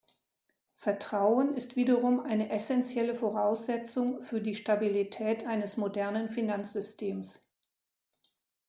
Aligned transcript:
Vertrauen 0.77 1.53
ist 1.53 1.75
wiederum 1.75 2.21
eine 2.21 2.49
essentielle 2.49 3.13
Voraussetzung 3.13 4.19
für 4.19 4.41
die 4.41 4.55
Stabilität 4.55 5.45
eines 5.45 5.77
modernen 5.77 6.27
Finanzsystems. 6.27 7.45